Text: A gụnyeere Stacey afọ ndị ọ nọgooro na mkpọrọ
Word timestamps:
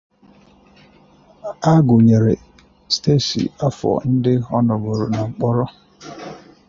A 1.71 1.73
gụnyeere 1.87 2.33
Stacey 2.93 3.45
afọ 3.67 3.89
ndị 4.11 4.33
ọ 4.55 4.57
nọgooro 4.67 5.05
na 5.13 5.19
mkpọrọ 5.29 5.65